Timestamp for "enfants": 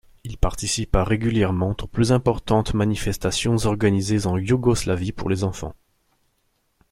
5.43-5.75